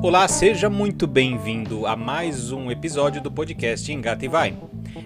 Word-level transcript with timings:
Olá, 0.00 0.28
seja 0.28 0.70
muito 0.70 1.08
bem-vindo 1.08 1.84
a 1.84 1.96
mais 1.96 2.52
um 2.52 2.70
episódio 2.70 3.20
do 3.20 3.32
podcast 3.32 3.92
Engata 3.92 4.24
e 4.24 4.28
Vai. 4.28 4.56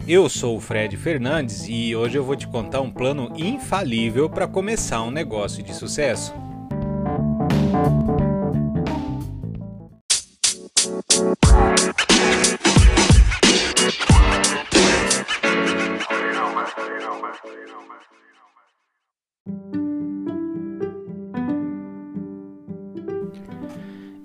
Eu 0.07 0.29
sou 0.29 0.59
o 0.59 0.61
Fred 0.61 0.95
Fernandes 0.99 1.67
e 1.67 1.97
hoje 1.97 2.19
eu 2.19 2.25
vou 2.25 2.37
te 2.37 2.47
contar 2.47 2.83
um 2.83 2.91
plano 2.91 3.33
infalível 3.35 4.29
para 4.29 4.47
começar 4.47 5.03
um 5.03 5.11
negócio 5.11 5.63
de 5.63 5.75
sucesso. 5.75 6.35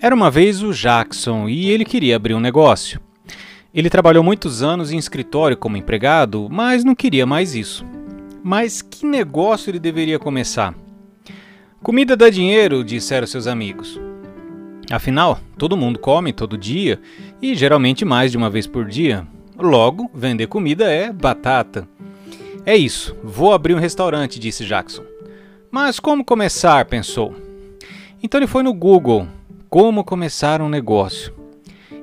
Era 0.08 0.16
uma 0.16 0.32
vez 0.32 0.64
o 0.64 0.72
Jackson 0.72 1.50
e 1.50 1.70
ele 1.70 1.84
queria 1.84 2.16
abrir 2.16 2.34
um 2.34 2.40
negócio. 2.40 2.98
Ele 3.74 3.90
trabalhou 3.90 4.24
muitos 4.24 4.64
anos 4.64 4.90
em 4.90 4.98
escritório 4.98 5.58
como 5.58 5.76
empregado, 5.76 6.48
mas 6.50 6.86
não 6.86 6.96
queria 6.96 7.26
mais 7.26 7.54
isso. 7.54 7.86
Mas 8.42 8.82
que 8.82 9.06
negócio 9.06 9.70
ele 9.70 9.80
deveria 9.80 10.18
começar? 10.18 10.74
Comida 11.84 12.16
dá 12.16 12.30
dinheiro, 12.30 12.86
disseram 12.86 13.28
seus 13.28 13.48
amigos. 13.48 14.00
Afinal, 14.90 15.42
todo 15.58 15.76
mundo 15.76 16.00
come 16.00 16.32
todo 16.32 16.58
dia 16.58 17.02
e 17.42 17.54
geralmente 17.54 18.06
mais 18.06 18.32
de 18.32 18.38
uma 18.38 18.50
vez 18.50 18.66
por 18.66 18.86
dia. 18.86 19.28
Logo, 19.60 20.10
vender 20.14 20.48
comida 20.48 20.90
é 20.90 21.12
batata. 21.12 21.86
É 22.66 22.78
isso, 22.78 23.14
vou 23.22 23.52
abrir 23.52 23.74
um 23.74 23.80
restaurante, 23.80 24.40
disse 24.40 24.64
Jackson. 24.64 25.04
Mas 25.70 26.00
como 26.00 26.24
começar? 26.24 26.86
pensou. 26.86 27.36
Então 28.24 28.40
ele 28.40 28.48
foi 28.48 28.64
no 28.64 28.74
Google 28.74 29.28
como 29.70 30.04
começar 30.04 30.62
um 30.62 30.70
negócio. 30.70 31.34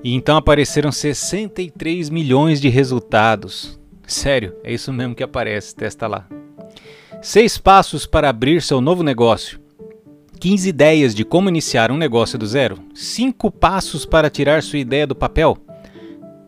E 0.02 0.14
então 0.14 0.36
apareceram 0.36 0.92
63 0.92 2.10
milhões 2.10 2.60
de 2.60 2.68
resultados. 2.68 3.78
Sério, 4.06 4.54
é 4.62 4.72
isso 4.72 4.92
mesmo 4.92 5.14
que 5.14 5.22
aparece, 5.22 5.74
testa 5.74 6.06
lá. 6.06 6.26
Seis 7.22 7.56
passos 7.56 8.04
para 8.06 8.28
abrir 8.28 8.60
seu 8.60 8.80
novo 8.80 9.02
negócio. 9.02 9.58
15 10.38 10.68
ideias 10.68 11.14
de 11.14 11.24
como 11.24 11.48
iniciar 11.48 11.90
um 11.90 11.96
negócio 11.96 12.38
do 12.38 12.46
zero. 12.46 12.78
5 12.94 13.50
passos 13.50 14.04
para 14.04 14.28
tirar 14.28 14.62
sua 14.62 14.78
ideia 14.78 15.06
do 15.06 15.14
papel. 15.14 15.56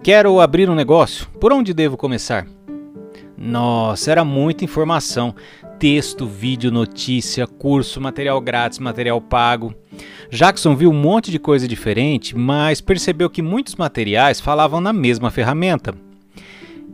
Quero 0.03 0.39
abrir 0.39 0.69
um 0.69 0.75
negócio. 0.75 1.27
Por 1.41 1.51
onde 1.51 1.73
devo 1.73 1.97
começar? 1.97 2.47
Nossa, 3.39 4.11
era 4.11 4.25
muita 4.25 4.65
informação 4.65 5.35
texto, 5.79 6.27
vídeo, 6.27 6.71
notícia, 6.71 7.47
curso, 7.47 8.01
material 8.01 8.41
grátis, 8.41 8.79
material 8.79 9.21
pago. 9.21 9.75
Jackson 10.31 10.75
viu 10.75 10.91
um 10.91 11.01
monte 11.01 11.31
de 11.31 11.39
coisa 11.39 11.69
diferente, 11.69 12.37
mas 12.37 12.81
percebeu 12.81 13.31
que 13.31 13.43
muitos 13.43 13.77
materiais 13.77 14.41
falavam 14.41 14.81
na 14.81 14.93
mesma 14.93 15.31
ferramenta. 15.31 15.95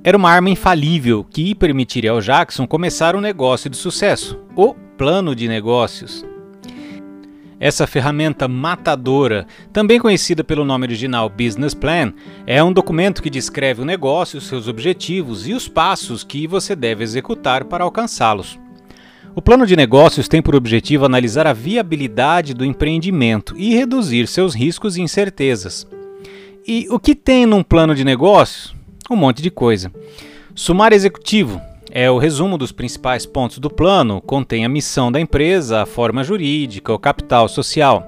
Era 0.05 0.17
uma 0.17 0.31
arma 0.31 0.51
infalível 0.51 1.25
que 1.25 1.55
permitiria 1.55 2.11
ao 2.11 2.21
Jackson 2.21 2.67
começar 2.67 3.15
um 3.15 3.21
negócio 3.21 3.71
de 3.71 3.77
sucesso, 3.77 4.39
o 4.57 4.75
plano 4.75 5.35
de 5.35 5.47
negócios. 5.47 6.25
Essa 7.61 7.87
ferramenta 7.87 8.49
matadora, 8.49 9.47
também 9.73 10.01
conhecida 10.01 10.43
pelo 10.43 10.65
nome 10.65 10.85
original 10.85 11.29
Business 11.29 11.75
Plan, 11.75 12.13
é 12.45 12.61
um 12.61 12.73
documento 12.73 13.23
que 13.23 13.31
descreve 13.31 13.83
o 13.83 13.85
negócio, 13.85 14.41
seus 14.41 14.67
objetivos 14.67 15.47
e 15.47 15.53
os 15.53 15.69
passos 15.69 16.25
que 16.25 16.49
você 16.49 16.75
deve 16.75 17.05
executar 17.05 17.65
para 17.67 17.85
alcançá-los. 17.85 18.59
O 19.35 19.41
plano 19.41 19.67
de 19.67 19.75
negócios 19.75 20.29
tem 20.29 20.43
por 20.43 20.55
objetivo 20.55 21.07
analisar 21.07 21.47
a 21.47 21.55
viabilidade 21.55 22.53
do 22.53 22.67
empreendimento 22.67 23.57
e 23.57 23.75
reduzir 23.75 24.27
seus 24.27 24.55
riscos 24.55 24.97
e 24.97 25.01
incertezas. 25.01 25.87
E 26.67 26.87
o 26.91 26.99
que 26.99 27.15
tem 27.15 27.47
num 27.47 27.63
plano 27.63 27.95
de 27.95 28.05
negócios? 28.05 28.75
Um 29.11 29.17
monte 29.17 29.41
de 29.41 29.51
coisa. 29.51 29.91
Sumário 30.55 30.95
executivo 30.95 31.59
é 31.91 32.11
o 32.11 32.19
resumo 32.19 32.59
dos 32.59 32.73
principais 32.73 33.25
pontos 33.25 33.59
do 33.59 33.71
plano, 33.71 34.21
contém 34.21 34.67
a 34.67 34.69
missão 34.69 35.11
da 35.11 35.19
empresa, 35.19 35.83
a 35.83 35.87
forma 35.87 36.23
jurídica, 36.23 36.93
o 36.93 36.99
capital 36.99 37.49
social. 37.49 38.07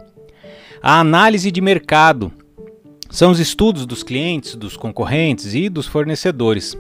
A 0.83 1.01
análise 1.01 1.51
de 1.51 1.61
mercado 1.63 2.31
são 3.09 3.31
os 3.31 3.41
estudos 3.41 3.87
dos 3.87 4.03
clientes, 4.03 4.55
dos 4.57 4.77
concorrentes 4.77 5.55
e 5.55 5.71
dos 5.71 5.87
fornecedores. 5.87 6.77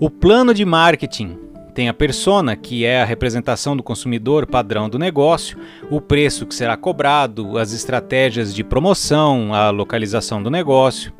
O 0.00 0.10
plano 0.10 0.52
de 0.52 0.64
marketing 0.64 1.38
tem 1.78 1.88
a 1.88 1.94
persona, 1.94 2.56
que 2.56 2.84
é 2.84 3.00
a 3.00 3.04
representação 3.04 3.76
do 3.76 3.84
consumidor 3.84 4.48
padrão 4.48 4.88
do 4.88 4.98
negócio, 4.98 5.56
o 5.88 6.00
preço 6.00 6.44
que 6.44 6.52
será 6.52 6.76
cobrado, 6.76 7.56
as 7.56 7.72
estratégias 7.72 8.52
de 8.52 8.64
promoção, 8.64 9.54
a 9.54 9.70
localização 9.70 10.42
do 10.42 10.50
negócio. 10.50 11.12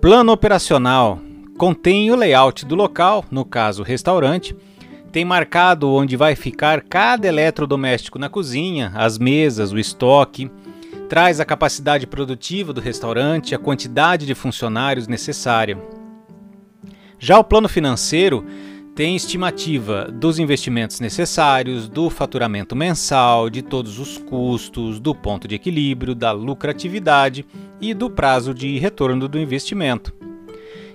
Plano 0.00 0.30
operacional 0.30 1.18
contém 1.58 2.08
o 2.12 2.14
layout 2.14 2.64
do 2.64 2.76
local, 2.76 3.24
no 3.32 3.44
caso 3.44 3.82
restaurante, 3.82 4.54
tem 5.10 5.24
marcado 5.24 5.90
onde 5.90 6.16
vai 6.16 6.36
ficar 6.36 6.80
cada 6.82 7.26
eletrodoméstico 7.26 8.16
na 8.16 8.28
cozinha, 8.28 8.92
as 8.94 9.18
mesas, 9.18 9.72
o 9.72 9.78
estoque, 9.78 10.48
traz 11.08 11.40
a 11.40 11.44
capacidade 11.44 12.06
produtiva 12.06 12.72
do 12.72 12.80
restaurante, 12.80 13.56
a 13.56 13.58
quantidade 13.58 14.24
de 14.24 14.36
funcionários 14.36 15.08
necessária. 15.08 15.76
Já 17.18 17.40
o 17.40 17.42
plano 17.42 17.68
financeiro 17.68 18.46
tem 18.94 19.16
estimativa 19.16 20.04
dos 20.12 20.38
investimentos 20.38 21.00
necessários, 21.00 21.88
do 21.88 22.08
faturamento 22.08 22.76
mensal, 22.76 23.50
de 23.50 23.60
todos 23.60 23.98
os 23.98 24.18
custos, 24.18 25.00
do 25.00 25.14
ponto 25.14 25.48
de 25.48 25.56
equilíbrio, 25.56 26.14
da 26.14 26.30
lucratividade 26.30 27.44
e 27.80 27.92
do 27.92 28.08
prazo 28.08 28.54
de 28.54 28.78
retorno 28.78 29.28
do 29.28 29.38
investimento. 29.38 30.14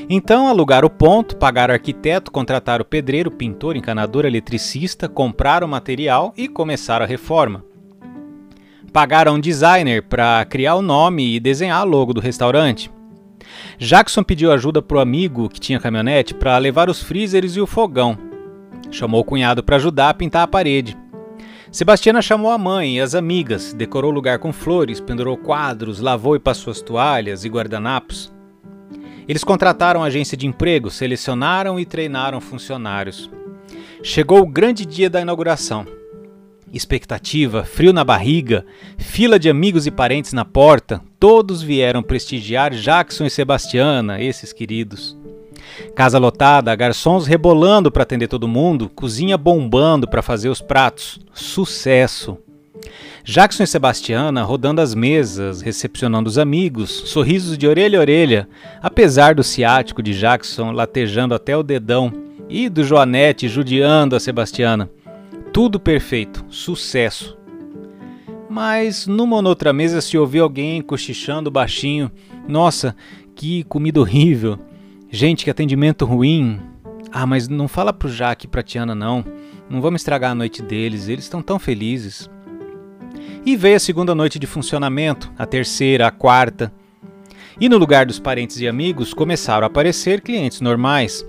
Então 0.09 0.47
alugaram 0.47 0.87
o 0.87 0.89
ponto, 0.89 1.35
pagaram 1.35 1.73
arquiteto, 1.73 2.31
contrataram 2.31 2.85
pedreiro, 2.85 3.31
pintor, 3.31 3.75
encanador, 3.75 4.25
eletricista, 4.25 5.09
compraram 5.09 5.67
material 5.67 6.33
e 6.37 6.47
começaram 6.47 7.05
a 7.05 7.07
reforma. 7.07 7.63
Pagaram 8.93 9.35
um 9.35 9.39
designer 9.39 10.03
para 10.03 10.45
criar 10.45 10.75
o 10.75 10.81
nome 10.81 11.35
e 11.35 11.39
desenhar 11.39 11.85
o 11.85 11.89
logo 11.89 12.13
do 12.13 12.21
restaurante. 12.21 12.91
Jackson 13.77 14.23
pediu 14.23 14.51
ajuda 14.51 14.81
para 14.81 14.97
o 14.97 15.01
amigo 15.01 15.49
que 15.49 15.59
tinha 15.59 15.79
caminhonete 15.79 16.33
para 16.33 16.57
levar 16.57 16.89
os 16.89 17.01
freezers 17.01 17.55
e 17.55 17.61
o 17.61 17.67
fogão. 17.67 18.17
Chamou 18.91 19.21
o 19.21 19.25
cunhado 19.25 19.63
para 19.63 19.75
ajudar 19.75 20.09
a 20.09 20.13
pintar 20.13 20.43
a 20.43 20.47
parede. 20.47 20.95
Sebastiana 21.71 22.21
chamou 22.21 22.51
a 22.51 22.57
mãe 22.57 22.97
e 22.97 23.01
as 23.01 23.15
amigas, 23.15 23.73
decorou 23.73 24.11
o 24.11 24.13
lugar 24.13 24.39
com 24.39 24.53
flores, 24.53 25.01
pendurou 25.01 25.35
quadros, 25.35 25.99
lavou 25.99 26.35
e 26.35 26.39
passou 26.39 26.71
as 26.71 26.81
toalhas 26.81 27.43
e 27.43 27.49
guardanapos. 27.49 28.34
Eles 29.27 29.43
contrataram 29.43 30.03
agência 30.03 30.37
de 30.37 30.45
emprego, 30.45 30.91
selecionaram 30.91 31.79
e 31.79 31.85
treinaram 31.85 32.39
funcionários. 32.39 33.29
Chegou 34.03 34.41
o 34.41 34.47
grande 34.47 34.85
dia 34.85 35.09
da 35.09 35.21
inauguração. 35.21 35.85
Expectativa, 36.71 37.63
frio 37.63 37.93
na 37.93 38.03
barriga, 38.03 38.65
fila 38.97 39.39
de 39.39 39.49
amigos 39.49 39.87
e 39.87 39.91
parentes 39.91 40.33
na 40.33 40.43
porta, 40.43 41.01
todos 41.19 41.63
vieram 41.63 42.03
prestigiar 42.03 42.73
Jackson 42.73 43.25
e 43.25 43.29
Sebastiana, 43.29 44.21
esses 44.21 44.51
queridos. 44.51 45.17
Casa 45.95 46.19
lotada, 46.19 46.75
garçons 46.75 47.25
rebolando 47.25 47.91
para 47.91 48.03
atender 48.03 48.27
todo 48.27 48.47
mundo, 48.47 48.89
cozinha 48.89 49.37
bombando 49.37 50.07
para 50.07 50.21
fazer 50.21 50.49
os 50.49 50.61
pratos. 50.61 51.19
Sucesso! 51.33 52.37
Jackson 53.23 53.63
e 53.63 53.67
Sebastiana 53.67 54.43
rodando 54.43 54.81
as 54.81 54.93
mesas, 54.93 55.61
recepcionando 55.61 56.29
os 56.29 56.37
amigos, 56.37 56.91
sorrisos 56.91 57.57
de 57.57 57.67
orelha 57.67 57.97
a 57.97 58.01
orelha, 58.01 58.47
apesar 58.81 59.33
do 59.33 59.43
ciático 59.43 60.03
de 60.03 60.13
Jackson 60.13 60.71
latejando 60.71 61.33
até 61.33 61.57
o 61.57 61.63
dedão 61.63 62.13
e 62.47 62.69
do 62.69 62.83
Joanete 62.83 63.47
judiando 63.47 64.15
a 64.15 64.19
Sebastiana. 64.19 64.89
Tudo 65.51 65.79
perfeito, 65.79 66.45
sucesso. 66.49 67.37
Mas 68.49 69.07
numa 69.07 69.37
ou 69.37 69.45
outra 69.45 69.73
mesa 69.73 70.01
se 70.01 70.17
ouviu 70.17 70.43
alguém 70.43 70.81
cochichando 70.81 71.49
baixinho: 71.49 72.11
Nossa, 72.47 72.95
que 73.35 73.63
comida 73.63 73.99
horrível! 73.99 74.59
Gente, 75.09 75.43
que 75.43 75.49
atendimento 75.49 76.05
ruim! 76.05 76.59
Ah, 77.11 77.25
mas 77.25 77.47
não 77.47 77.67
fala 77.67 77.93
pro 77.93 78.09
Jaque 78.09 78.45
e 78.45 78.49
pra 78.49 78.61
Tiana 78.61 78.93
não. 78.93 79.25
Não 79.69 79.81
vamos 79.81 80.01
estragar 80.01 80.31
a 80.31 80.35
noite 80.35 80.61
deles, 80.61 81.07
eles 81.07 81.25
estão 81.25 81.41
tão 81.41 81.57
felizes. 81.57 82.29
E 83.45 83.55
veio 83.55 83.75
a 83.75 83.79
segunda 83.79 84.15
noite 84.15 84.39
de 84.39 84.47
funcionamento, 84.47 85.31
a 85.37 85.45
terceira, 85.45 86.07
a 86.07 86.11
quarta. 86.11 86.73
E 87.61 87.69
no 87.69 87.77
lugar 87.77 88.07
dos 88.07 88.17
parentes 88.17 88.59
e 88.59 88.67
amigos 88.67 89.13
começaram 89.13 89.65
a 89.65 89.67
aparecer 89.67 90.21
clientes 90.21 90.61
normais. 90.61 91.23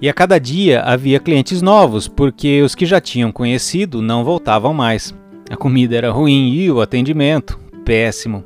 E 0.00 0.08
a 0.08 0.12
cada 0.12 0.40
dia 0.40 0.82
havia 0.82 1.20
clientes 1.20 1.62
novos, 1.62 2.08
porque 2.08 2.62
os 2.62 2.74
que 2.74 2.84
já 2.84 3.00
tinham 3.00 3.30
conhecido 3.30 4.02
não 4.02 4.24
voltavam 4.24 4.74
mais. 4.74 5.14
A 5.48 5.56
comida 5.56 5.96
era 5.96 6.10
ruim 6.10 6.52
e 6.52 6.68
o 6.68 6.80
atendimento 6.80 7.60
péssimo. 7.84 8.44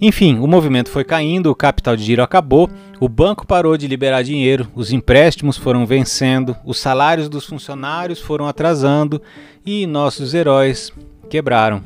Enfim, 0.00 0.40
o 0.40 0.48
movimento 0.48 0.90
foi 0.90 1.04
caindo, 1.04 1.48
o 1.48 1.54
capital 1.54 1.96
de 1.96 2.02
giro 2.02 2.24
acabou, 2.24 2.68
o 2.98 3.08
banco 3.08 3.46
parou 3.46 3.76
de 3.76 3.86
liberar 3.86 4.22
dinheiro, 4.22 4.66
os 4.74 4.92
empréstimos 4.92 5.56
foram 5.56 5.86
vencendo, 5.86 6.56
os 6.64 6.76
salários 6.76 7.28
dos 7.28 7.46
funcionários 7.46 8.18
foram 8.20 8.48
atrasando 8.48 9.22
e 9.64 9.86
nossos 9.86 10.34
heróis 10.34 10.92
quebraram. 11.34 11.82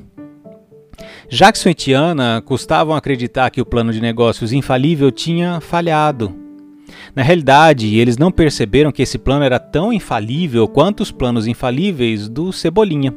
Jackson 1.30 1.70
e 1.70 1.74
Tiana 1.74 2.42
custavam 2.44 2.94
acreditar 2.94 3.48
que 3.48 3.62
o 3.62 3.64
plano 3.64 3.94
de 3.94 3.98
negócios 3.98 4.52
infalível 4.52 5.10
tinha 5.10 5.58
falhado. 5.58 6.34
Na 7.16 7.22
realidade, 7.22 7.96
eles 7.96 8.18
não 8.18 8.30
perceberam 8.30 8.92
que 8.92 9.00
esse 9.00 9.16
plano 9.16 9.46
era 9.46 9.58
tão 9.58 9.90
infalível 9.90 10.68
quanto 10.68 11.00
os 11.00 11.10
planos 11.10 11.46
infalíveis 11.46 12.28
do 12.28 12.52
Cebolinha. 12.52 13.14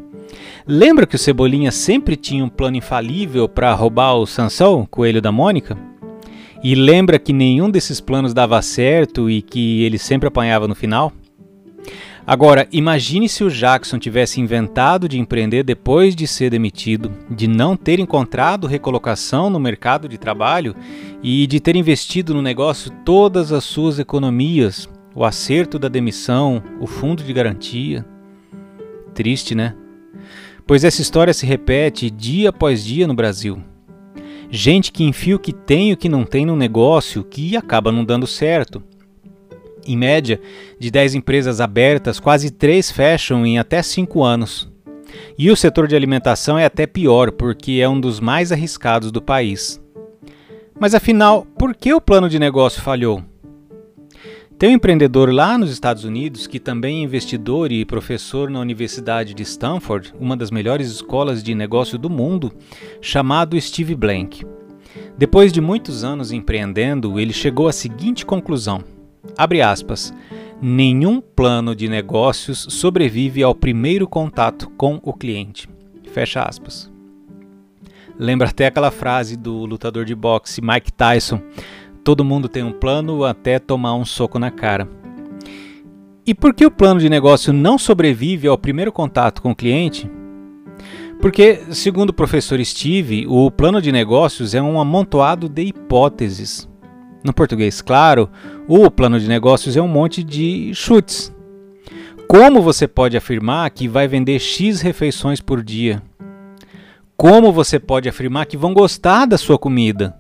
Lembra 0.65 1.05
que 1.05 1.17
o 1.17 1.19
Cebolinha 1.19 1.69
sempre 1.69 2.15
tinha 2.15 2.45
um 2.45 2.49
plano 2.49 2.77
infalível 2.77 3.49
para 3.49 3.73
roubar 3.73 4.15
o 4.15 4.25
Sansão, 4.25 4.87
coelho 4.89 5.21
da 5.21 5.33
Mônica? 5.33 5.77
E 6.63 6.75
lembra 6.75 7.19
que 7.19 7.33
nenhum 7.33 7.69
desses 7.69 7.99
planos 7.99 8.33
dava 8.33 8.61
certo 8.61 9.29
e 9.29 9.41
que 9.41 9.83
ele 9.83 9.97
sempre 9.97 10.29
apanhava 10.29 10.65
no 10.65 10.75
final? 10.75 11.11
Agora, 12.31 12.65
imagine 12.71 13.27
se 13.27 13.43
o 13.43 13.49
Jackson 13.49 13.99
tivesse 13.99 14.39
inventado 14.39 15.09
de 15.09 15.19
empreender 15.19 15.63
depois 15.63 16.15
de 16.15 16.25
ser 16.25 16.49
demitido, 16.49 17.11
de 17.29 17.45
não 17.45 17.75
ter 17.75 17.99
encontrado 17.99 18.67
recolocação 18.67 19.49
no 19.49 19.59
mercado 19.59 20.07
de 20.07 20.17
trabalho 20.17 20.73
e 21.21 21.45
de 21.45 21.59
ter 21.59 21.75
investido 21.75 22.33
no 22.33 22.41
negócio 22.41 22.89
todas 23.03 23.51
as 23.51 23.65
suas 23.65 23.99
economias, 23.99 24.87
o 25.13 25.25
acerto 25.25 25.77
da 25.77 25.89
demissão, 25.89 26.63
o 26.79 26.87
fundo 26.87 27.21
de 27.21 27.33
garantia. 27.33 28.05
Triste, 29.13 29.53
né? 29.53 29.75
Pois 30.65 30.85
essa 30.85 31.01
história 31.01 31.33
se 31.33 31.45
repete 31.45 32.09
dia 32.09 32.47
após 32.47 32.81
dia 32.81 33.07
no 33.07 33.13
Brasil. 33.13 33.61
Gente 34.49 34.93
que 34.93 35.03
enfia 35.03 35.35
o 35.35 35.39
que 35.39 35.51
tem 35.51 35.89
e 35.89 35.93
o 35.93 35.97
que 35.97 36.07
não 36.07 36.23
tem 36.23 36.45
no 36.45 36.55
negócio 36.55 37.25
que 37.25 37.57
acaba 37.57 37.91
não 37.91 38.05
dando 38.05 38.25
certo 38.25 38.81
em 39.85 39.97
média, 39.97 40.39
de 40.79 40.91
10 40.91 41.15
empresas 41.15 41.61
abertas, 41.61 42.19
quase 42.19 42.51
3 42.51 42.91
fecham 42.91 43.45
em 43.45 43.57
até 43.57 43.81
5 43.81 44.23
anos. 44.23 44.71
E 45.37 45.49
o 45.49 45.55
setor 45.55 45.87
de 45.87 45.95
alimentação 45.95 46.57
é 46.57 46.65
até 46.65 46.85
pior, 46.85 47.31
porque 47.31 47.79
é 47.81 47.89
um 47.89 47.99
dos 47.99 48.19
mais 48.19 48.51
arriscados 48.51 49.11
do 49.11 49.21
país. 49.21 49.81
Mas 50.79 50.95
afinal, 50.95 51.45
por 51.57 51.75
que 51.75 51.93
o 51.93 52.01
plano 52.01 52.29
de 52.29 52.39
negócio 52.39 52.81
falhou? 52.81 53.23
Tem 54.57 54.69
um 54.69 54.73
empreendedor 54.73 55.33
lá 55.33 55.57
nos 55.57 55.71
Estados 55.71 56.03
Unidos 56.03 56.45
que 56.45 56.59
também 56.59 56.99
é 56.99 57.03
investidor 57.03 57.71
e 57.71 57.83
professor 57.83 58.47
na 58.47 58.59
Universidade 58.59 59.33
de 59.33 59.41
Stanford, 59.41 60.13
uma 60.19 60.37
das 60.37 60.51
melhores 60.51 60.87
escolas 60.87 61.41
de 61.41 61.55
negócio 61.55 61.97
do 61.97 62.11
mundo, 62.11 62.53
chamado 63.01 63.59
Steve 63.59 63.95
Blank. 63.95 64.45
Depois 65.17 65.51
de 65.51 65.59
muitos 65.59 66.03
anos 66.03 66.31
empreendendo, 66.31 67.19
ele 67.19 67.33
chegou 67.33 67.67
à 67.67 67.71
seguinte 67.71 68.23
conclusão: 68.23 68.83
Abre 69.38 69.62
aspas. 69.62 70.13
Nenhum 70.62 71.19
plano 71.21 71.75
de 71.75 71.88
negócios 71.88 72.68
sobrevive 72.69 73.41
ao 73.41 73.56
primeiro 73.56 74.07
contato 74.07 74.69
com 74.77 75.00
o 75.03 75.13
cliente. 75.13 75.68
Fecha 76.12 76.44
aspas. 76.44 76.91
Lembra 78.18 78.50
até 78.50 78.68
aquela 78.68 78.91
frase 78.91 79.35
do 79.35 79.65
lutador 79.65 80.06
de 80.06 80.13
boxe 80.13 80.62
Mike 80.62 80.94
Tyson: 80.94 81.41
todo 82.03 82.25
mundo 82.25 82.47
tem 82.47 82.63
um 82.63 82.71
plano 82.71 83.23
até 83.23 83.57
tomar 83.57 83.95
um 83.95 84.06
soco 84.06 84.38
na 84.38 84.51
cara. 84.51 84.88
E 86.25 86.35
por 86.35 86.53
que 86.53 86.65
o 86.65 86.71
plano 86.71 87.00
de 87.00 87.09
negócio 87.09 87.51
não 87.51 87.79
sobrevive 87.79 88.47
ao 88.47 88.57
primeiro 88.57 88.91
contato 88.91 89.41
com 89.41 89.51
o 89.51 89.56
cliente? 89.56 90.09
Porque, 91.19 91.62
segundo 91.71 92.09
o 92.09 92.13
professor 92.13 92.63
Steve, 92.63 93.25
o 93.27 93.50
plano 93.50 93.81
de 93.81 93.91
negócios 93.91 94.53
é 94.53 94.62
um 94.62 94.79
amontoado 94.79 95.50
de 95.50 95.63
hipóteses. 95.63 96.70
No 97.23 97.33
português 97.33 97.81
claro, 97.81 98.29
o 98.68 98.89
plano 98.89 99.19
de 99.19 99.27
negócios 99.27 99.77
é 99.77 99.81
um 99.81 99.88
monte 99.88 100.23
de 100.23 100.71
chutes. 100.73 101.33
Como 102.27 102.62
você 102.62 102.88
pode 102.88 103.18
afirmar 103.18 103.69
que 103.69 103.88
vai 103.88 104.07
vender 104.07 104.39
X 104.39 104.81
refeições 104.81 105.41
por 105.41 105.62
dia? 105.62 106.01
Como 107.15 107.51
você 107.51 107.77
pode 107.77 108.10
afirmar 108.10 108.45
que 108.48 108.57
vão 108.57 108.74
gostar 108.74 109.25
da 109.25 109.38
sua 109.38 109.60
comida? 109.60 110.15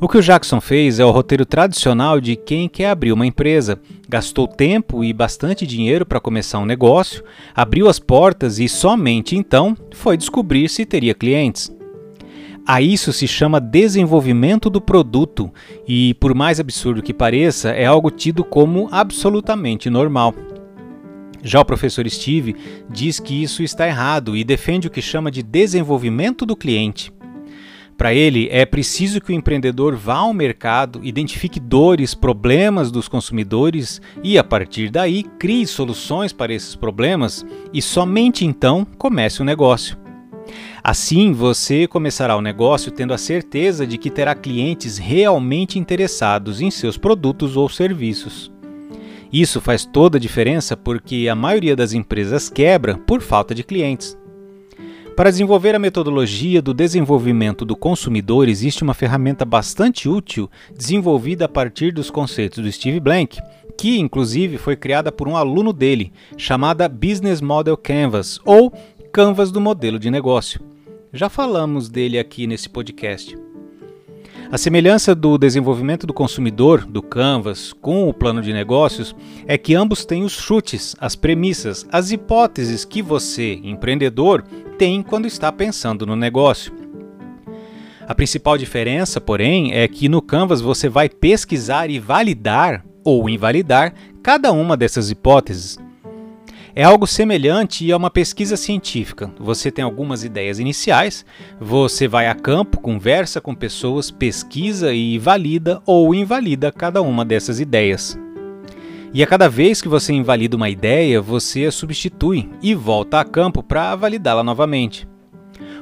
O 0.00 0.08
que 0.08 0.18
o 0.18 0.22
Jackson 0.22 0.60
fez 0.60 0.98
é 0.98 1.04
o 1.04 1.10
roteiro 1.10 1.46
tradicional 1.46 2.20
de 2.20 2.34
quem 2.34 2.68
quer 2.68 2.90
abrir 2.90 3.12
uma 3.12 3.26
empresa. 3.26 3.78
Gastou 4.08 4.48
tempo 4.48 5.04
e 5.04 5.12
bastante 5.12 5.66
dinheiro 5.66 6.04
para 6.04 6.20
começar 6.20 6.58
um 6.58 6.66
negócio, 6.66 7.22
abriu 7.54 7.88
as 7.88 7.98
portas 7.98 8.58
e 8.58 8.68
somente 8.68 9.36
então 9.36 9.76
foi 9.92 10.16
descobrir 10.16 10.68
se 10.68 10.84
teria 10.84 11.14
clientes. 11.14 11.70
A 12.72 12.80
isso 12.80 13.12
se 13.12 13.26
chama 13.26 13.60
desenvolvimento 13.60 14.70
do 14.70 14.80
produto 14.80 15.52
e, 15.88 16.14
por 16.20 16.36
mais 16.36 16.60
absurdo 16.60 17.02
que 17.02 17.12
pareça, 17.12 17.70
é 17.70 17.84
algo 17.84 18.12
tido 18.12 18.44
como 18.44 18.88
absolutamente 18.92 19.90
normal. 19.90 20.32
Já 21.42 21.58
o 21.58 21.64
professor 21.64 22.08
Steve 22.08 22.54
diz 22.88 23.18
que 23.18 23.42
isso 23.42 23.64
está 23.64 23.88
errado 23.88 24.36
e 24.36 24.44
defende 24.44 24.86
o 24.86 24.90
que 24.90 25.02
chama 25.02 25.32
de 25.32 25.42
desenvolvimento 25.42 26.46
do 26.46 26.54
cliente. 26.54 27.12
Para 27.98 28.14
ele, 28.14 28.46
é 28.52 28.64
preciso 28.64 29.20
que 29.20 29.32
o 29.32 29.34
empreendedor 29.34 29.96
vá 29.96 30.18
ao 30.18 30.32
mercado, 30.32 31.00
identifique 31.02 31.58
dores, 31.58 32.14
problemas 32.14 32.92
dos 32.92 33.08
consumidores 33.08 34.00
e, 34.22 34.38
a 34.38 34.44
partir 34.44 34.90
daí, 34.90 35.24
crie 35.40 35.66
soluções 35.66 36.32
para 36.32 36.54
esses 36.54 36.76
problemas 36.76 37.44
e 37.72 37.82
somente 37.82 38.46
então 38.46 38.86
comece 38.96 39.42
o 39.42 39.44
negócio. 39.44 39.99
Assim, 40.90 41.30
você 41.30 41.86
começará 41.86 42.36
o 42.36 42.42
negócio 42.42 42.90
tendo 42.90 43.14
a 43.14 43.16
certeza 43.16 43.86
de 43.86 43.96
que 43.96 44.10
terá 44.10 44.34
clientes 44.34 44.98
realmente 44.98 45.78
interessados 45.78 46.60
em 46.60 46.68
seus 46.68 46.96
produtos 46.96 47.56
ou 47.56 47.68
serviços. 47.68 48.50
Isso 49.32 49.60
faz 49.60 49.84
toda 49.84 50.18
a 50.18 50.20
diferença 50.20 50.76
porque 50.76 51.28
a 51.28 51.36
maioria 51.36 51.76
das 51.76 51.92
empresas 51.92 52.48
quebra 52.48 52.98
por 52.98 53.20
falta 53.22 53.54
de 53.54 53.62
clientes. 53.62 54.18
Para 55.14 55.30
desenvolver 55.30 55.76
a 55.76 55.78
metodologia 55.78 56.60
do 56.60 56.74
desenvolvimento 56.74 57.64
do 57.64 57.76
consumidor, 57.76 58.48
existe 58.48 58.82
uma 58.82 58.92
ferramenta 58.92 59.44
bastante 59.44 60.08
útil 60.08 60.50
desenvolvida 60.76 61.44
a 61.44 61.48
partir 61.48 61.92
dos 61.92 62.10
conceitos 62.10 62.64
do 62.64 62.72
Steve 62.72 62.98
Blank, 62.98 63.40
que 63.78 63.96
inclusive 63.96 64.58
foi 64.58 64.74
criada 64.74 65.12
por 65.12 65.28
um 65.28 65.36
aluno 65.36 65.72
dele, 65.72 66.12
chamada 66.36 66.88
Business 66.88 67.40
Model 67.40 67.76
Canvas 67.76 68.40
ou 68.44 68.72
Canvas 69.12 69.52
do 69.52 69.60
modelo 69.60 69.96
de 69.96 70.10
negócio. 70.10 70.69
Já 71.12 71.28
falamos 71.28 71.88
dele 71.88 72.20
aqui 72.20 72.46
nesse 72.46 72.68
podcast. 72.68 73.36
A 74.52 74.56
semelhança 74.56 75.12
do 75.12 75.36
desenvolvimento 75.36 76.06
do 76.06 76.14
consumidor, 76.14 76.84
do 76.84 77.02
Canvas, 77.02 77.72
com 77.72 78.08
o 78.08 78.14
plano 78.14 78.40
de 78.40 78.52
negócios 78.52 79.14
é 79.44 79.58
que 79.58 79.74
ambos 79.74 80.04
têm 80.04 80.22
os 80.22 80.32
chutes, 80.32 80.94
as 81.00 81.16
premissas, 81.16 81.84
as 81.90 82.12
hipóteses 82.12 82.84
que 82.84 83.02
você, 83.02 83.60
empreendedor, 83.64 84.44
tem 84.78 85.02
quando 85.02 85.26
está 85.26 85.50
pensando 85.50 86.06
no 86.06 86.14
negócio. 86.14 86.72
A 88.06 88.14
principal 88.14 88.56
diferença, 88.56 89.20
porém, 89.20 89.72
é 89.72 89.88
que 89.88 90.08
no 90.08 90.22
Canvas 90.22 90.60
você 90.60 90.88
vai 90.88 91.08
pesquisar 91.08 91.90
e 91.90 91.98
validar 91.98 92.84
ou 93.02 93.28
invalidar 93.28 93.94
cada 94.22 94.52
uma 94.52 94.76
dessas 94.76 95.10
hipóteses. 95.10 95.76
É 96.80 96.82
algo 96.82 97.06
semelhante 97.06 97.92
a 97.92 97.96
uma 97.98 98.08
pesquisa 98.08 98.56
científica. 98.56 99.30
Você 99.38 99.70
tem 99.70 99.84
algumas 99.84 100.24
ideias 100.24 100.58
iniciais, 100.58 101.26
você 101.60 102.08
vai 102.08 102.26
a 102.26 102.34
campo, 102.34 102.80
conversa 102.80 103.38
com 103.38 103.54
pessoas, 103.54 104.10
pesquisa 104.10 104.90
e 104.90 105.18
valida 105.18 105.82
ou 105.84 106.14
invalida 106.14 106.72
cada 106.72 107.02
uma 107.02 107.22
dessas 107.22 107.60
ideias. 107.60 108.18
E 109.12 109.22
a 109.22 109.26
cada 109.26 109.46
vez 109.46 109.82
que 109.82 109.90
você 109.90 110.14
invalida 110.14 110.56
uma 110.56 110.70
ideia, 110.70 111.20
você 111.20 111.66
a 111.66 111.70
substitui 111.70 112.48
e 112.62 112.74
volta 112.74 113.20
a 113.20 113.26
campo 113.26 113.62
para 113.62 113.94
validá-la 113.94 114.42
novamente. 114.42 115.06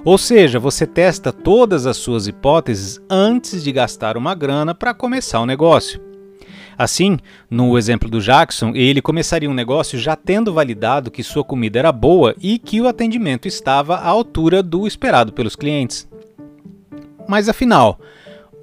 Ou 0.05 0.19
seja, 0.19 0.59
você 0.59 0.85
testa 0.85 1.33
todas 1.33 1.87
as 1.87 1.97
suas 1.97 2.27
hipóteses 2.27 3.01
antes 3.09 3.63
de 3.63 3.71
gastar 3.71 4.17
uma 4.17 4.35
grana 4.35 4.75
para 4.75 4.93
começar 4.93 5.39
o 5.39 5.47
negócio. 5.47 6.08
Assim, 6.79 7.19
no 7.51 7.77
exemplo 7.77 8.09
do 8.09 8.21
Jackson, 8.21 8.71
ele 8.73 9.03
começaria 9.03 9.51
um 9.51 9.55
negócio 9.55 9.99
já 9.99 10.15
tendo 10.15 10.53
validado 10.53 11.11
que 11.11 11.25
sua 11.25 11.43
comida 11.43 11.81
era 11.81 11.91
boa 11.91 12.37
e 12.41 12.57
que 12.57 12.81
o 12.81 12.87
atendimento 12.87 13.49
estava 13.49 13.97
à 13.97 14.07
altura 14.07 14.63
do 14.63 14.87
esperado 14.87 15.33
pelos 15.33 15.57
clientes. 15.57 16.09
Mas 17.29 17.49
afinal, 17.49 17.99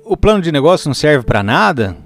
o 0.05 0.15
plano 0.15 0.41
de 0.41 0.49
negócio 0.49 0.87
não 0.87 0.93
serve 0.93 1.25
para 1.25 1.43
nada? 1.43 1.97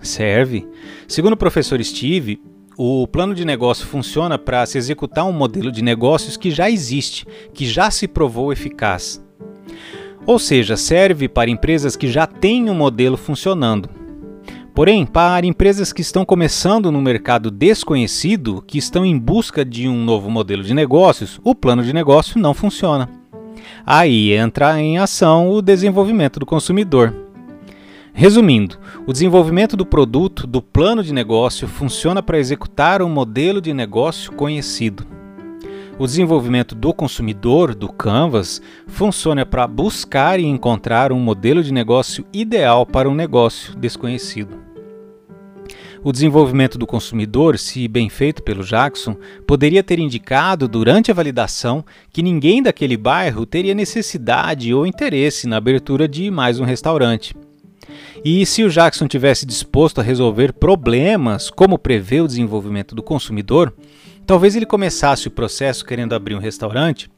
Serve. 0.00 0.66
Segundo 1.06 1.34
o 1.34 1.36
professor 1.36 1.82
Steve, 1.84 2.40
o 2.74 3.06
plano 3.06 3.34
de 3.34 3.44
negócio 3.44 3.86
funciona 3.86 4.38
para 4.38 4.64
se 4.64 4.78
executar 4.78 5.26
um 5.26 5.32
modelo 5.32 5.70
de 5.70 5.82
negócios 5.82 6.38
que 6.38 6.50
já 6.50 6.70
existe, 6.70 7.26
que 7.52 7.66
já 7.66 7.90
se 7.90 8.08
provou 8.08 8.50
eficaz. 8.50 9.22
Ou 10.24 10.38
seja, 10.38 10.74
serve 10.74 11.28
para 11.28 11.50
empresas 11.50 11.96
que 11.96 12.08
já 12.08 12.26
têm 12.26 12.70
um 12.70 12.74
modelo 12.74 13.18
funcionando. 13.18 13.90
Porém, 14.80 15.04
para 15.04 15.44
empresas 15.44 15.92
que 15.92 16.00
estão 16.00 16.24
começando 16.24 16.90
no 16.90 17.02
mercado 17.02 17.50
desconhecido, 17.50 18.64
que 18.66 18.78
estão 18.78 19.04
em 19.04 19.18
busca 19.18 19.62
de 19.62 19.86
um 19.86 20.02
novo 20.02 20.30
modelo 20.30 20.62
de 20.62 20.72
negócios, 20.72 21.38
o 21.44 21.54
plano 21.54 21.82
de 21.82 21.92
negócio 21.92 22.40
não 22.40 22.54
funciona. 22.54 23.06
Aí 23.84 24.32
entra 24.32 24.80
em 24.80 24.96
ação 24.96 25.50
o 25.50 25.60
desenvolvimento 25.60 26.40
do 26.40 26.46
consumidor. 26.46 27.14
Resumindo, 28.14 28.78
o 29.06 29.12
desenvolvimento 29.12 29.76
do 29.76 29.84
produto, 29.84 30.46
do 30.46 30.62
plano 30.62 31.02
de 31.02 31.12
negócio, 31.12 31.68
funciona 31.68 32.22
para 32.22 32.38
executar 32.38 33.02
um 33.02 33.08
modelo 33.10 33.60
de 33.60 33.74
negócio 33.74 34.32
conhecido. 34.32 35.06
O 35.98 36.06
desenvolvimento 36.06 36.74
do 36.74 36.94
consumidor, 36.94 37.74
do 37.74 37.92
Canvas, 37.92 38.62
funciona 38.86 39.44
para 39.44 39.66
buscar 39.66 40.40
e 40.40 40.46
encontrar 40.46 41.12
um 41.12 41.20
modelo 41.20 41.62
de 41.62 41.70
negócio 41.70 42.24
ideal 42.32 42.86
para 42.86 43.10
um 43.10 43.14
negócio 43.14 43.76
desconhecido. 43.76 44.69
O 46.02 46.12
desenvolvimento 46.12 46.78
do 46.78 46.86
consumidor, 46.86 47.58
se 47.58 47.86
bem 47.86 48.08
feito 48.08 48.42
pelo 48.42 48.64
Jackson, 48.64 49.16
poderia 49.46 49.82
ter 49.82 49.98
indicado 49.98 50.66
durante 50.66 51.10
a 51.10 51.14
validação 51.14 51.84
que 52.12 52.22
ninguém 52.22 52.62
daquele 52.62 52.96
bairro 52.96 53.44
teria 53.44 53.74
necessidade 53.74 54.72
ou 54.72 54.86
interesse 54.86 55.46
na 55.46 55.56
abertura 55.56 56.08
de 56.08 56.30
mais 56.30 56.58
um 56.58 56.64
restaurante. 56.64 57.36
E 58.24 58.46
se 58.46 58.62
o 58.62 58.70
Jackson 58.70 59.06
tivesse 59.06 59.44
disposto 59.44 60.00
a 60.00 60.04
resolver 60.04 60.52
problemas, 60.52 61.50
como 61.50 61.78
prevê 61.78 62.20
o 62.20 62.26
desenvolvimento 62.26 62.94
do 62.94 63.02
consumidor, 63.02 63.74
Talvez 64.30 64.54
ele 64.54 64.64
começasse 64.64 65.26
o 65.26 65.30
processo 65.30 65.84
querendo 65.84 66.12
abrir 66.12 66.36
um 66.36 66.38
restaurante, 66.38 67.10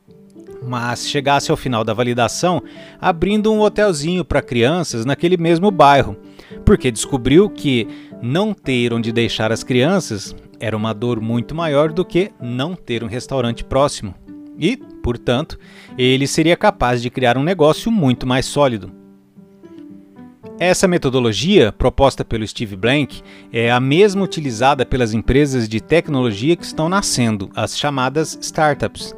mas 0.62 1.06
chegasse 1.06 1.50
ao 1.50 1.58
final 1.58 1.84
da 1.84 1.92
validação 1.92 2.62
abrindo 2.98 3.52
um 3.52 3.60
hotelzinho 3.60 4.24
para 4.24 4.40
crianças 4.40 5.04
naquele 5.04 5.36
mesmo 5.36 5.70
bairro, 5.70 6.16
porque 6.62 6.90
descobriu 6.90 7.50
que 7.50 7.86
não 8.22 8.54
ter 8.54 8.92
onde 8.92 9.12
deixar 9.12 9.52
as 9.52 9.62
crianças 9.62 10.34
era 10.58 10.76
uma 10.76 10.92
dor 10.92 11.20
muito 11.20 11.54
maior 11.54 11.92
do 11.92 12.04
que 12.04 12.30
não 12.40 12.74
ter 12.74 13.02
um 13.02 13.08
restaurante 13.08 13.64
próximo. 13.64 14.14
E, 14.58 14.76
portanto, 14.76 15.58
ele 15.98 16.26
seria 16.26 16.56
capaz 16.56 17.02
de 17.02 17.10
criar 17.10 17.36
um 17.36 17.42
negócio 17.42 17.90
muito 17.90 18.26
mais 18.26 18.46
sólido. 18.46 18.92
Essa 20.60 20.86
metodologia, 20.86 21.72
proposta 21.72 22.24
pelo 22.24 22.46
Steve 22.46 22.76
Blank, 22.76 23.22
é 23.52 23.72
a 23.72 23.80
mesma 23.80 24.22
utilizada 24.22 24.86
pelas 24.86 25.12
empresas 25.12 25.68
de 25.68 25.80
tecnologia 25.80 26.54
que 26.54 26.64
estão 26.64 26.88
nascendo, 26.88 27.50
as 27.56 27.76
chamadas 27.76 28.38
startups. 28.40 29.16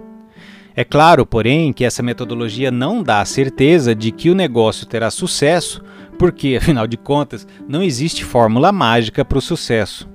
É 0.76 0.82
claro, 0.82 1.24
porém, 1.24 1.72
que 1.72 1.84
essa 1.84 2.02
metodologia 2.02 2.70
não 2.70 3.00
dá 3.00 3.20
a 3.20 3.24
certeza 3.24 3.94
de 3.94 4.10
que 4.10 4.28
o 4.28 4.34
negócio 4.34 4.86
terá 4.86 5.08
sucesso, 5.08 5.80
porque, 6.18 6.56
afinal 6.60 6.86
de 6.86 6.96
contas, 6.96 7.46
não 7.68 7.82
existe 7.82 8.24
fórmula 8.24 8.72
mágica 8.72 9.24
para 9.24 9.38
o 9.38 9.42
sucesso. 9.42 10.08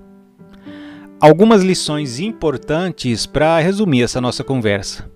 Algumas 1.21 1.63
lições 1.63 2.19
importantes 2.19 3.25
para 3.25 3.59
resumir 3.59 4.03
essa 4.03 4.19
nossa 4.19 4.43
conversa. 4.43 5.09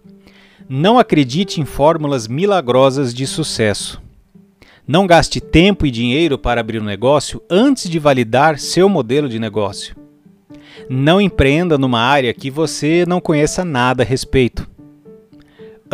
Não 0.67 0.97
acredite 0.97 1.59
em 1.59 1.65
fórmulas 1.65 2.27
milagrosas 2.27 3.13
de 3.13 3.27
sucesso. 3.27 4.01
Não 4.87 5.07
gaste 5.07 5.39
tempo 5.39 5.85
e 5.85 5.91
dinheiro 5.91 6.37
para 6.37 6.61
abrir 6.61 6.81
um 6.81 6.85
negócio 6.85 7.41
antes 7.49 7.89
de 7.89 7.99
validar 7.99 8.59
seu 8.59 8.89
modelo 8.89 9.29
de 9.29 9.39
negócio. 9.39 9.95
Não 10.89 11.21
empreenda 11.21 11.77
numa 11.77 11.99
área 11.99 12.33
que 12.33 12.49
você 12.49 13.05
não 13.07 13.21
conheça 13.21 13.63
nada 13.63 14.03
a 14.03 14.05
respeito. 14.05 14.72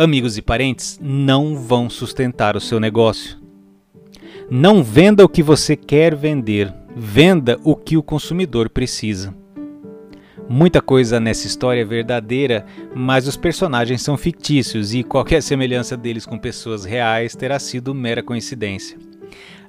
Amigos 0.02 0.38
e 0.38 0.40
parentes 0.40 0.98
não 0.98 1.54
vão 1.54 1.90
sustentar 1.90 2.56
o 2.56 2.60
seu 2.60 2.80
negócio. 2.80 3.36
Não 4.50 4.82
venda 4.82 5.22
o 5.22 5.28
que 5.28 5.42
você 5.42 5.76
quer 5.76 6.14
vender, 6.14 6.72
venda 6.96 7.60
o 7.62 7.76
que 7.76 7.98
o 7.98 8.02
consumidor 8.02 8.70
precisa. 8.70 9.34
Muita 10.48 10.80
coisa 10.80 11.20
nessa 11.20 11.46
história 11.46 11.82
é 11.82 11.84
verdadeira, 11.84 12.64
mas 12.94 13.28
os 13.28 13.36
personagens 13.36 14.00
são 14.00 14.16
fictícios 14.16 14.94
e 14.94 15.04
qualquer 15.04 15.42
semelhança 15.42 15.98
deles 15.98 16.24
com 16.24 16.38
pessoas 16.38 16.86
reais 16.86 17.36
terá 17.36 17.58
sido 17.58 17.94
mera 17.94 18.22
coincidência. 18.22 18.96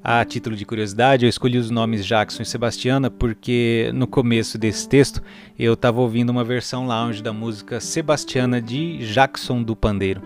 A 0.03 0.25
título 0.25 0.55
de 0.55 0.65
curiosidade, 0.65 1.25
eu 1.25 1.29
escolhi 1.29 1.59
os 1.59 1.69
nomes 1.69 2.03
Jackson 2.03 2.41
e 2.41 2.45
Sebastiana 2.45 3.11
porque 3.11 3.91
no 3.93 4.07
começo 4.07 4.57
desse 4.57 4.89
texto 4.89 5.21
eu 5.59 5.73
estava 5.73 6.01
ouvindo 6.01 6.31
uma 6.31 6.43
versão 6.43 6.87
lounge 6.87 7.21
da 7.21 7.31
música 7.31 7.79
Sebastiana 7.79 8.59
de 8.59 8.97
Jackson 9.13 9.61
do 9.61 9.75
Pandeiro. 9.75 10.21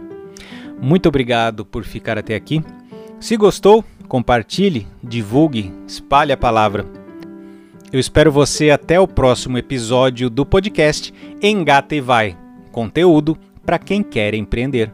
Muito 0.81 1.09
obrigado 1.09 1.65
por 1.65 1.83
ficar 1.83 2.17
até 2.17 2.35
aqui. 2.35 2.63
Se 3.19 3.35
gostou, 3.35 3.83
compartilhe, 4.07 4.87
divulgue, 5.03 5.73
espalhe 5.85 6.31
a 6.31 6.37
palavra. 6.37 6.85
Eu 7.91 7.99
espero 7.99 8.31
você 8.31 8.69
até 8.69 8.97
o 8.97 9.07
próximo 9.07 9.57
episódio 9.57 10.29
do 10.29 10.45
podcast 10.45 11.13
Engata 11.41 11.95
e 11.95 12.01
Vai 12.01 12.37
conteúdo 12.75 13.37
para 13.65 13.79
quem 13.79 14.03
quer 14.03 14.33
empreender. 14.35 14.91